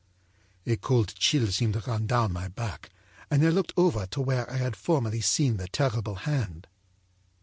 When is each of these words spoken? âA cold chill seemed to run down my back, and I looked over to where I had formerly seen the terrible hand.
âA 0.65 0.81
cold 0.81 1.13
chill 1.15 1.45
seemed 1.45 1.73
to 1.75 1.79
run 1.81 2.07
down 2.07 2.33
my 2.33 2.47
back, 2.47 2.89
and 3.29 3.45
I 3.45 3.49
looked 3.49 3.71
over 3.77 4.07
to 4.07 4.19
where 4.21 4.49
I 4.51 4.57
had 4.57 4.75
formerly 4.75 5.21
seen 5.21 5.57
the 5.57 5.67
terrible 5.67 6.15
hand. 6.25 6.65